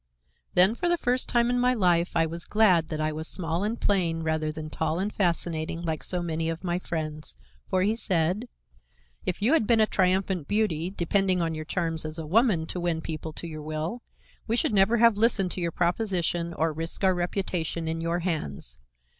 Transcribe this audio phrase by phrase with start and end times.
[0.55, 3.63] Then for the first time in my life I was glad that I was small
[3.63, 7.95] and plain rather than tall and fascinating like so many of my friends, for he
[7.95, 8.49] said:
[9.27, 12.79] "If you had been a triumphant beauty, depending on your charms as a woman to
[12.79, 14.01] win people to your will,
[14.47, 18.79] we should never have listened to your proposition or risked our reputation in your hands.